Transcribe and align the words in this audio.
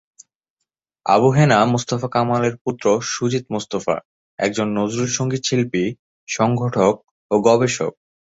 আবু 1.05 1.29
হেনা 1.31 1.57
মোস্তফা 1.71 2.07
কামালের 2.07 2.55
পুত্র 2.63 2.85
সুজিত 3.11 3.45
মোস্তফা 3.53 3.95
একজন 4.39 4.67
নজরুল 4.77 5.09
সংগীত 5.17 5.41
শিল্পী, 5.45 5.83
সংগঠক 6.27 6.93
ও 7.31 7.35
গবেষক। 7.47 7.93